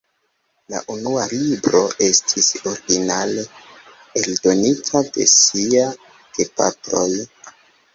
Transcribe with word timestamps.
La 0.73 0.79
unua 0.93 1.25
libro 1.33 1.81
estis 2.07 2.49
originale 2.73 3.45
eldonita 4.25 5.07
de 5.15 5.31
sia 5.39 5.89
gepatroj. 6.43 7.11